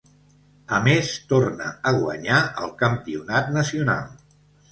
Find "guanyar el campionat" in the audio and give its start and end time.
1.99-3.53